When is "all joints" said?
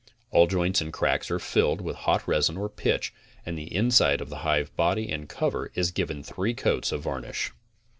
0.31-0.81